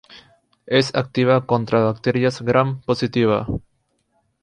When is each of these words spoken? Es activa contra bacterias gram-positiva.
Es 0.65 0.95
activa 0.95 1.45
contra 1.45 1.83
bacterias 1.83 2.41
gram-positiva. 2.41 3.45